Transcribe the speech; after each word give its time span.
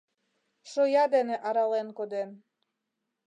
Шоя 0.71 1.05
дене 1.15 1.35
арален 1.47 1.87
коден. 1.97 2.29